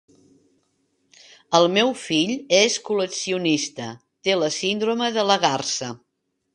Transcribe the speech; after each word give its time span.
El 1.59 1.69
meu 1.75 1.93
fill 2.05 2.33
és 2.61 2.79
col·leccionista: 2.89 3.93
té 4.27 4.39
la 4.43 4.53
síndrome 4.61 5.15
de 5.21 5.31
la 5.33 5.41
garsa. 5.49 5.97